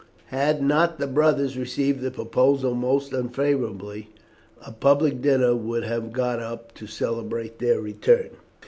[0.29, 4.09] Had not the brothers received the proposal most unfavourably,
[4.65, 8.31] a public dinner would have been got up to celebrate their return.